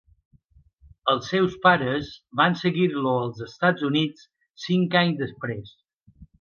Els 1.13 1.29
seus 1.33 1.57
pares 1.65 2.09
van 2.41 2.57
seguir-lo 2.63 3.13
als 3.19 3.45
Estats 3.49 3.87
Units 3.93 4.27
cinc 4.67 5.01
anys 5.05 5.25
després. 5.25 5.75